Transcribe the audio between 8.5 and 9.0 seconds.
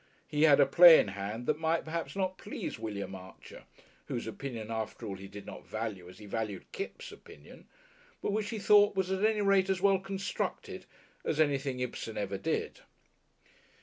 thought